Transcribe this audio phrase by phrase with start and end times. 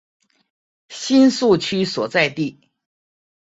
[0.89, 2.67] 新宿区所在地。